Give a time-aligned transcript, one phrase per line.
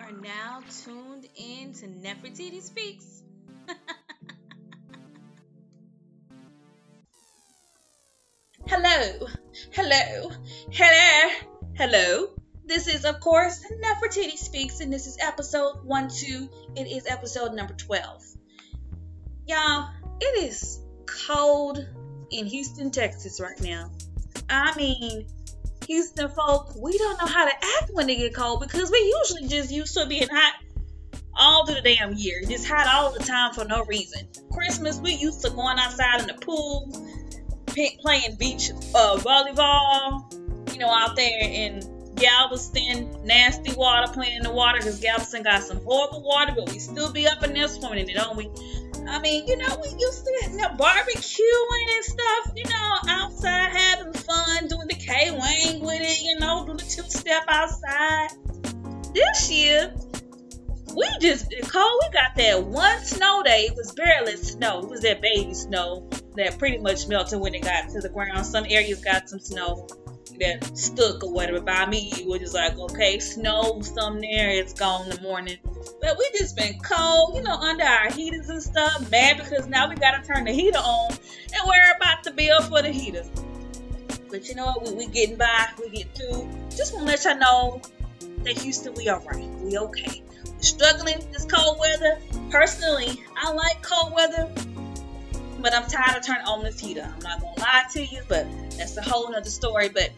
[0.00, 3.22] are now tuned in to Nefertiti Speaks.
[8.66, 9.26] hello,
[9.72, 10.30] hello,
[10.70, 11.30] hello,
[11.74, 12.28] hello.
[12.64, 16.48] This is, of course, Nefertiti Speaks, and this is episode 1 2.
[16.76, 18.24] It is episode number 12.
[19.46, 19.90] Y'all,
[20.20, 21.86] it is cold
[22.30, 23.90] in Houston, Texas right now.
[24.48, 25.26] I mean,
[25.90, 29.48] Houston folk, we don't know how to act when they get cold because we usually
[29.48, 30.54] just used to being hot
[31.36, 32.42] all through the damn year.
[32.46, 34.28] Just hot all the time for no reason.
[34.52, 36.88] Christmas, we used to going outside in the pool,
[37.66, 40.32] playing beach uh, volleyball,
[40.72, 41.80] you know, out there in
[42.14, 46.78] Galveston, nasty water, playing in the water because Galveston got some horrible water, but we
[46.78, 48.48] still be up in there swimming in it, don't we?
[49.10, 53.70] I mean, you know, we used to you know, barbecuing and stuff, you know, outside
[53.70, 58.28] having fun, doing the K Wang with it, you know, doing the two step outside.
[59.12, 59.92] This year,
[60.94, 62.00] we just cold.
[62.02, 63.66] We got that one snow day.
[63.68, 64.80] It was barely snow.
[64.80, 68.46] It was that baby snow that pretty much melted when it got to the ground.
[68.46, 69.88] Some areas got some snow
[70.38, 71.60] that stuck or whatever.
[71.60, 75.58] By me, it was just like, okay, snow, some there, it's gone in the morning.
[76.00, 79.10] But we just been cold, you know, under our heaters and stuff.
[79.10, 82.82] Mad because now we gotta turn the heater on and worry about the bill for
[82.82, 83.24] the heater.
[84.30, 84.86] But you know what?
[84.86, 85.68] We, we getting by.
[85.78, 86.48] We get through.
[86.70, 87.82] Just want to let y'all know
[88.44, 89.48] that Houston, we alright.
[89.60, 90.22] We okay.
[90.46, 92.18] We're struggling this cold weather.
[92.50, 94.50] Personally, I like cold weather,
[95.60, 97.02] but I'm tired of turning on this heater.
[97.02, 99.88] I'm not gonna lie to you, but that's a whole nother story.
[99.88, 100.10] But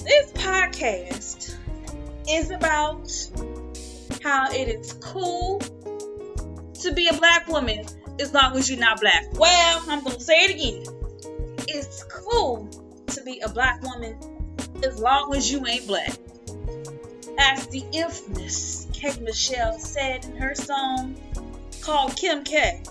[0.00, 1.56] this podcast
[2.28, 3.10] is about
[4.22, 5.60] how it is cool
[6.80, 7.84] to be a black woman
[8.20, 9.26] as long as you're not black.
[9.34, 10.84] Well, I'm gonna say it again.
[11.68, 12.68] It's cool
[13.08, 14.16] to be a black woman
[14.82, 16.16] as long as you ain't black.
[17.38, 21.16] As the infamous K Michelle said in her song
[21.80, 22.82] called Kim K.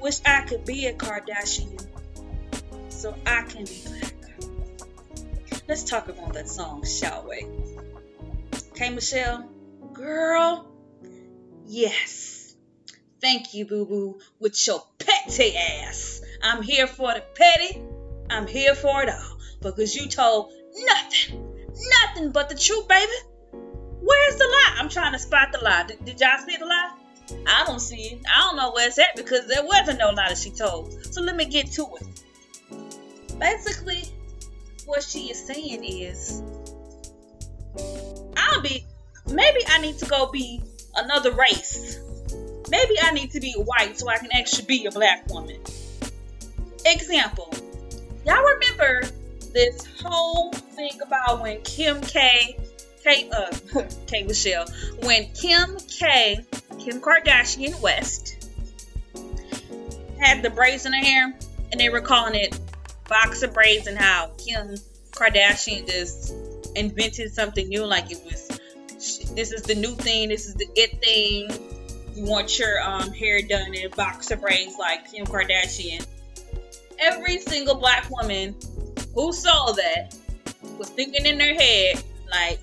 [0.00, 1.86] Wish I could be a Kardashian
[2.88, 4.14] so I can be black.
[5.68, 7.46] Let's talk about that song, shall we?
[8.74, 9.48] K Michelle,
[9.92, 10.66] girl,
[11.66, 12.54] yes.
[13.20, 16.22] Thank you, boo boo, with your petty ass.
[16.42, 17.82] I'm here for the petty
[18.30, 21.66] I'm here for it all because you told nothing,
[22.04, 23.12] nothing but the truth, baby.
[23.52, 24.76] Where's the lie?
[24.78, 25.84] I'm trying to spot the lie.
[25.88, 26.94] Did, did y'all see the lie?
[27.46, 28.20] I don't see it.
[28.26, 30.92] I don't know where it's at because there wasn't no lie that she told.
[31.12, 33.38] So let me get to it.
[33.38, 34.04] Basically,
[34.86, 36.42] what she is saying is,
[38.36, 38.84] I'll be,
[39.30, 40.62] maybe I need to go be
[40.96, 42.00] another race.
[42.70, 45.60] Maybe I need to be white so I can actually be a black woman.
[46.84, 47.52] Example,
[48.28, 49.08] Y'all remember
[49.54, 52.58] this whole thing about when Kim K,
[53.02, 53.50] K, uh,
[54.06, 54.66] K Michelle,
[55.02, 56.44] when Kim K,
[56.88, 58.48] Kim Kardashian West,
[60.18, 61.34] had the braids in her hair,
[61.70, 62.58] and they were calling it
[63.10, 64.74] boxer braids, and how Kim
[65.10, 66.32] Kardashian just
[66.74, 68.48] invented something new, like it was
[69.34, 71.50] this is the new thing, this is the it thing.
[72.14, 76.06] You want your um, hair done in boxer braids like Kim Kardashian
[76.98, 78.54] every single black woman
[79.14, 80.16] who saw that
[80.78, 82.58] was thinking in their head, like,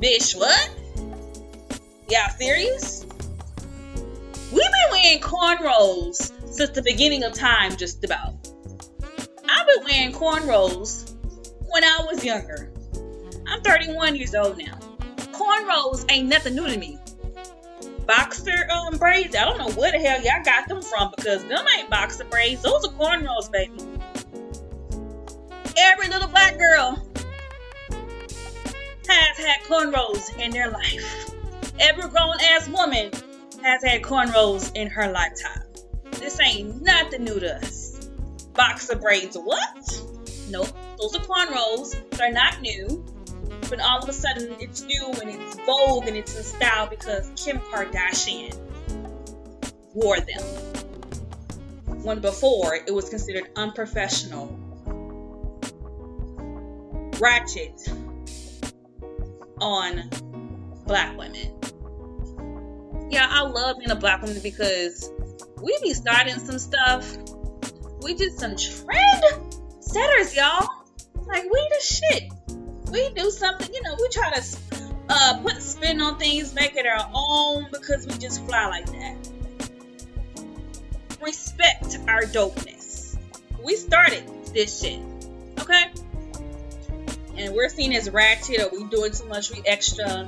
[0.00, 0.70] bitch, what?
[2.10, 3.06] Y'all serious?
[4.54, 8.34] We've been wearing cornrows since the beginning of time, just about.
[9.48, 11.12] I've been wearing cornrows
[11.68, 12.72] when I was younger.
[13.48, 14.78] I'm 31 years old now.
[15.32, 16.98] Cornrows ain't nothing new to me
[18.06, 19.34] boxer um braids.
[19.34, 22.62] I don't know where the hell y'all got them from because them ain't boxer braids.
[22.62, 23.74] Those are cornrows, baby.
[25.76, 27.02] Every little black girl
[29.08, 31.30] has had cornrows in their life.
[31.80, 33.10] Every grown ass woman
[33.64, 35.62] has had cornrows in her lifetime.
[36.12, 38.08] This ain't nothing new to us.
[38.54, 40.00] Boxer braids, what?
[40.48, 42.10] Nope, those are cornrows.
[42.10, 43.04] They're not new
[43.68, 47.30] but all of a sudden it's new and it's vogue and it's in style because
[47.36, 48.56] Kim Kardashian
[49.94, 50.42] wore them.
[52.02, 54.46] When before it was considered unprofessional,
[57.18, 57.88] ratchet
[59.60, 60.10] on
[60.86, 61.50] black women.
[63.14, 65.10] Yeah, I love being a black woman because
[65.62, 67.16] we be starting some stuff.
[68.02, 70.68] We just some trend setters, y'all.
[71.26, 72.32] Like we the shit
[72.94, 74.56] we do something, you know, we try to
[75.08, 79.16] uh, put spin on things, make it our own because we just fly like that.
[81.20, 83.18] Respect our dopeness.
[83.64, 84.22] We started
[84.52, 85.00] this shit,
[85.58, 85.90] okay?
[87.36, 90.24] And we're seen as ratchet or we doing too much, we extra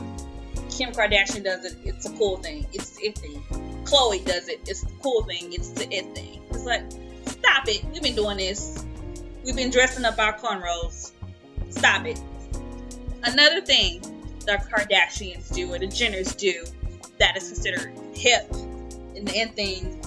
[0.76, 2.66] Kim Kardashian does it, it's a cool thing.
[2.72, 3.42] It's the it thing.
[3.84, 5.52] Khloe does it, it's the cool thing.
[5.52, 6.42] It's the it thing.
[6.50, 6.82] It's like,
[7.26, 7.82] stop it.
[7.92, 8.84] We've been doing this.
[9.42, 11.12] We've been dressing up our cornrows.
[11.70, 12.20] Stop it.
[13.22, 14.00] Another thing
[14.40, 16.64] the Kardashians do or the Jenners do
[17.18, 18.50] that is considered hip
[19.16, 19.98] and the end thing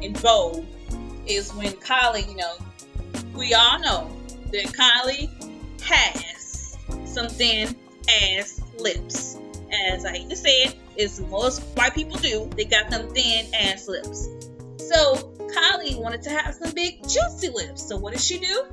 [0.00, 0.64] in vogue
[1.26, 2.56] is when Kylie, you know,
[3.34, 4.10] we all know
[4.52, 5.28] that Kylie
[5.82, 7.74] has some thin
[8.08, 9.38] ass lips.
[9.90, 12.48] As I hate to say it, it's most white people do.
[12.56, 14.28] They got them thin ass lips.
[14.78, 17.88] So Kylie wanted to have some big juicy lips.
[17.88, 18.64] So what does she do?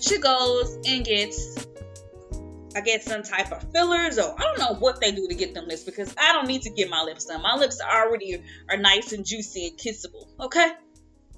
[0.00, 1.66] She goes and gets
[2.76, 5.54] I get some type of fillers or I don't know what they do to get
[5.54, 7.40] them lips because I don't need to get my lips done.
[7.40, 10.28] My lips already are nice and juicy and kissable.
[10.38, 10.70] Okay?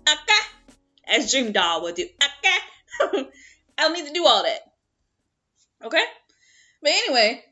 [0.03, 0.43] Okay?
[1.07, 2.03] As DreamDoll would do.
[2.03, 2.59] Okay?
[3.79, 4.59] I don't need to do all that.
[5.85, 6.05] Okay?
[6.83, 7.45] But anyway,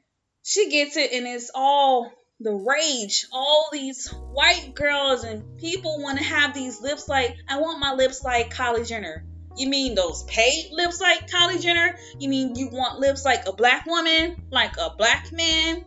[0.46, 3.26] she gets it and it's all the rage.
[3.32, 7.94] All these white girls and people want to have these lips like, I want my
[7.94, 9.26] lips like Kylie Jenner.
[9.56, 11.98] You mean those paid lips like Kylie Jenner?
[12.20, 15.84] You mean you want lips like a black woman, like a black man?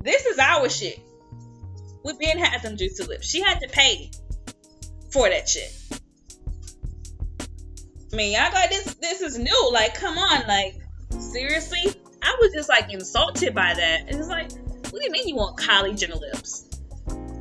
[0.00, 1.00] This is our shit.
[2.04, 3.28] We been had some juicy lips.
[3.28, 4.12] She had to pay
[5.10, 5.74] for that shit.
[8.12, 8.94] I mean, y'all got this.
[8.94, 9.70] This is new.
[9.72, 10.46] Like, come on.
[10.46, 10.76] Like,
[11.18, 11.92] seriously?
[12.26, 14.00] I was just like insulted by that.
[14.08, 14.50] And it's like,
[14.90, 16.68] what do you mean you want Kylie Jenner lips?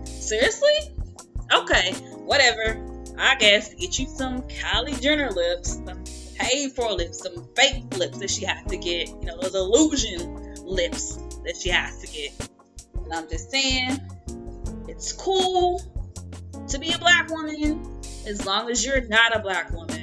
[0.06, 0.94] Seriously?
[1.52, 1.94] Okay,
[2.26, 2.80] whatever.
[3.18, 6.04] I guess get you some Kylie Jenner lips, some
[6.38, 10.56] paid for lips, some fake lips that she has to get, you know, those illusion
[10.66, 12.50] lips that she has to get.
[13.04, 14.00] And I'm just saying,
[14.88, 15.82] it's cool
[16.68, 19.95] to be a black woman as long as you're not a black woman.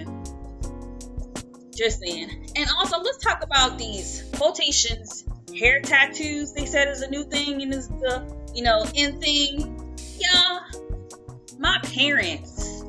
[1.77, 2.53] Just saying.
[2.57, 5.25] And also, let's talk about these quotations.
[5.59, 8.25] Hair tattoos, they said is a new thing and is the,
[8.55, 9.97] you know, in thing.
[10.19, 10.61] Yeah,
[11.59, 12.85] my parents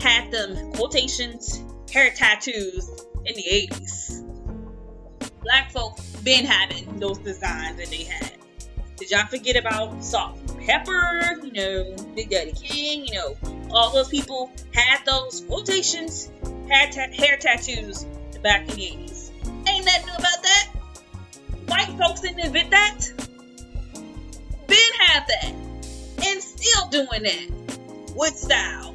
[0.00, 2.88] had them quotations, hair tattoos
[3.24, 4.28] in the 80s.
[5.42, 8.32] Black folk been having those designs that they had.
[8.96, 11.40] Did y'all forget about Salt and Pepper?
[11.42, 13.36] You know, Big Daddy Kane, you know,
[13.72, 16.30] all those people had those quotations,
[16.72, 18.04] had ta- hair tattoos
[18.42, 19.30] back in the 80s.
[19.68, 20.68] Ain't nothing new about that.
[21.66, 23.00] White folks didn't invent that.
[24.66, 25.52] Been had that.
[26.26, 28.14] And still doing that.
[28.16, 28.94] With style.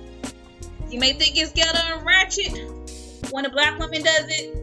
[0.89, 4.55] You may think it's ghetto and ratchet when a black woman does it,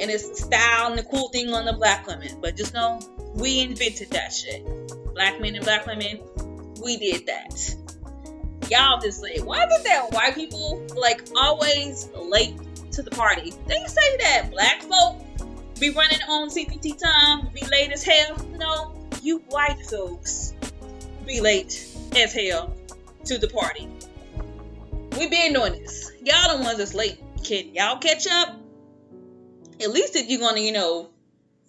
[0.00, 2.38] and it's style and the cool thing on the black women.
[2.40, 3.00] But just know
[3.34, 4.64] we invented that shit.
[5.14, 6.20] Black men and black women,
[6.82, 7.76] we did that.
[8.70, 12.56] Y'all just say, why is it that white people like always late
[12.92, 13.52] to the party?
[13.66, 15.22] They say that black folk
[15.80, 18.36] be running on CPT time, be late as hell.
[18.56, 20.54] No, you white folks
[21.26, 22.74] be late as hell
[23.24, 23.88] to the party.
[25.18, 26.12] We been doing this.
[26.22, 27.18] Y'all the ones that's late.
[27.44, 28.60] Can y'all catch up?
[29.80, 31.10] At least if you're gonna, you know,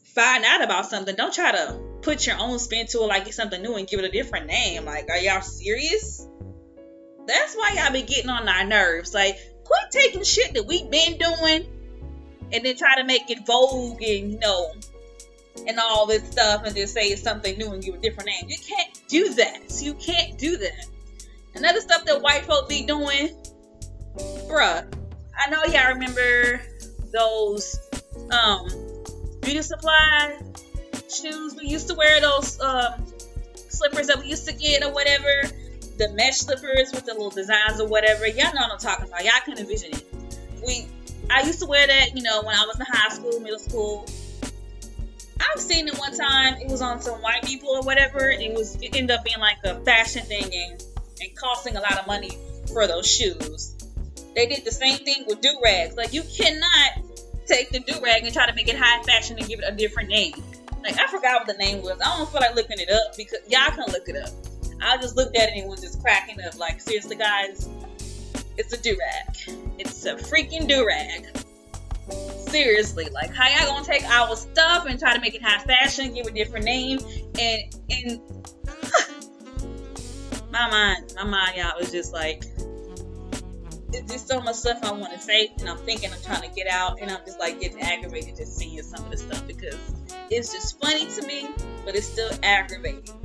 [0.04, 3.36] find out about something, don't try to put your own spin to it like it's
[3.36, 4.86] something new and give it a different name.
[4.86, 6.28] Like, are y'all serious?
[7.30, 9.14] That's why y'all be getting on our nerves.
[9.14, 11.64] Like, quit taking shit that we've been doing
[12.52, 14.72] and then try to make it vogue and you know
[15.68, 18.50] and all this stuff and just say it's something new and give a different name.
[18.50, 19.80] You can't do that.
[19.80, 20.88] You can't do that.
[21.54, 23.30] Another stuff that white folk be doing,
[24.48, 24.92] bruh.
[25.38, 26.62] I know y'all remember
[27.14, 27.80] those
[28.32, 28.68] um
[29.42, 30.40] beauty supply
[31.10, 33.06] shoes we used to wear those um
[33.56, 35.44] slippers that we used to get or whatever
[36.00, 39.24] the mesh slippers with the little designs or whatever y'all know what i'm talking about
[39.24, 40.06] y'all can envision it
[40.66, 40.88] we
[41.30, 44.06] i used to wear that you know when i was in high school middle school
[45.40, 48.76] i've seen it one time it was on some white people or whatever it was
[48.82, 50.84] it ended up being like a fashion thing and
[51.22, 52.32] and costing a lot of money
[52.72, 53.76] for those shoes.
[54.36, 55.96] They did the same thing with do rags.
[55.96, 57.06] Like you cannot
[57.46, 59.76] take the do rag and try to make it high fashion and give it a
[59.76, 60.34] different name.
[60.84, 62.00] Like I forgot what the name was.
[62.02, 64.30] I don't feel like looking it up because y'all can look it up.
[64.82, 66.58] I just looked at it and was just cracking up.
[66.58, 67.70] Like seriously, guys,
[68.58, 69.58] it's a do rag.
[69.78, 71.26] It's a freaking do rag.
[72.50, 76.14] Seriously, like how y'all gonna take our stuff and try to make it high fashion,
[76.14, 77.00] give it a different name,
[77.40, 78.22] and and
[80.52, 82.44] my mind, my mind, y'all, was just like,
[83.94, 86.56] it's just so much stuff I want to say, and I'm thinking I'm trying to
[86.56, 89.78] get out, and I'm just like getting aggravated just seeing some of the stuff because
[90.32, 91.50] it's just funny to me,
[91.86, 93.19] but it's still aggravating.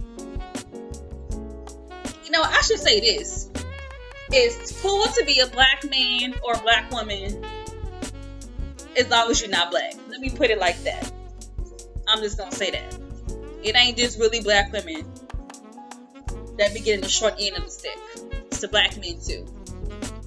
[2.34, 3.48] Know, I should say this.
[4.32, 7.44] It's cool to be a black man or a black woman
[8.96, 9.94] as long as you're not black.
[10.08, 11.12] Let me put it like that.
[12.08, 12.98] I'm just gonna say that.
[13.62, 15.04] it ain't just really black women
[16.58, 17.96] that be getting the short end of the stick.
[18.48, 19.46] It's the black men too.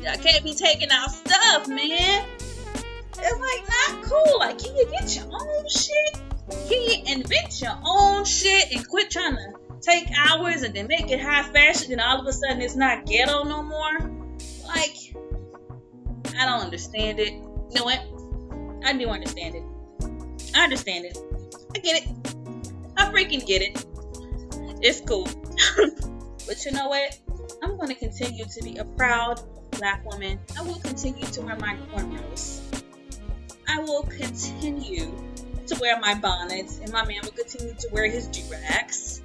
[0.02, 2.26] Y'all can't be taking our stuff, man.
[3.20, 4.40] It's like not cool.
[4.40, 6.22] Like, can you get your own shit?
[6.70, 11.10] Can you invent your own shit and quit trying to take hours and then make
[11.12, 14.00] it high fashion and all of a sudden it's not ghetto no more?
[14.66, 14.98] Like,
[16.38, 17.34] I don't understand it.
[17.34, 18.02] You know what?
[18.86, 19.64] I do understand it.
[20.56, 21.18] I understand it.
[21.76, 22.10] I get it.
[22.98, 23.86] I freaking get it.
[24.82, 25.28] It's cool.
[26.48, 27.18] but you know what?
[27.64, 29.42] I'm going to continue to be a proud
[29.72, 30.40] black woman.
[30.58, 32.62] I will continue to wear my cornrows.
[33.68, 35.12] I will continue
[35.68, 39.22] to wear my bonnets, and my man will continue to wear his do-rags.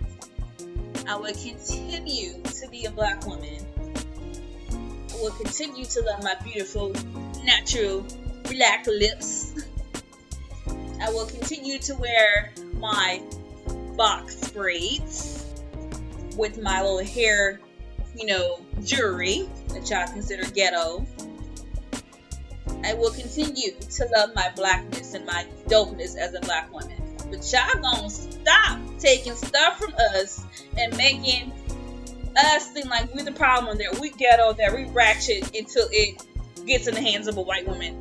[1.09, 3.67] I will continue to be a black woman.
[5.11, 6.93] I will continue to love my beautiful,
[7.45, 8.05] natural,
[8.45, 9.55] black lips.
[11.01, 13.23] I will continue to wear my
[13.97, 15.45] box braids
[16.37, 17.61] with my little hair,
[18.17, 19.49] you know, jewelry
[19.93, 21.07] y'all consider ghetto.
[22.85, 27.02] I will continue to love my blackness and my dopeness as a black woman.
[27.33, 30.45] But y'all gonna stop taking stuff from us
[30.77, 31.51] and making
[32.37, 36.23] us seem like we're the problem, that we ghetto, that we ratchet until it
[36.67, 37.97] gets in the hands of a white woman.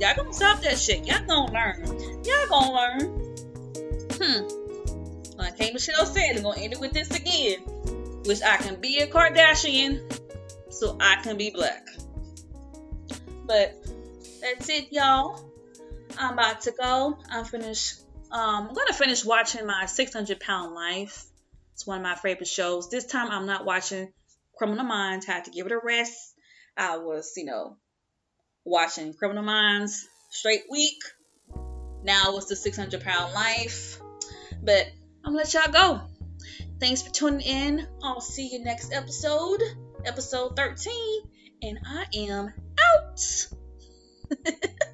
[0.00, 1.06] Y'all gonna stop that shit.
[1.06, 1.86] Y'all gonna learn.
[2.24, 3.20] Y'all gonna learn.
[4.20, 5.36] Hmm.
[5.38, 5.72] Like K.
[5.72, 7.60] Michelle said, I'm gonna end it with this again.
[8.24, 10.02] Wish I can be a Kardashian
[10.70, 11.86] so I can be black.
[13.46, 13.76] But
[14.40, 15.48] that's it, y'all.
[16.18, 17.16] I'm about to go.
[17.30, 18.00] I'm finished.
[18.32, 21.24] Um, I'm gonna finish watching my 600 Pound Life.
[21.74, 22.88] It's one of my favorite shows.
[22.88, 24.12] This time I'm not watching
[24.56, 25.28] Criminal Minds.
[25.28, 26.34] I Had to give it a rest.
[26.76, 27.76] I was, you know,
[28.64, 30.98] watching Criminal Minds straight week.
[32.04, 34.00] Now it's the 600 Pound Life.
[34.62, 34.86] But
[35.24, 36.00] I'm gonna let y'all go.
[36.78, 37.86] Thanks for tuning in.
[38.02, 39.62] I'll see you next episode,
[40.04, 40.94] episode 13,
[41.62, 43.20] and I am out.